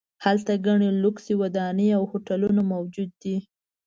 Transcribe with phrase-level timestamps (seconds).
[0.25, 3.35] هلته ګڼې لوکسې ودانۍ او هوټلونه موجود دي.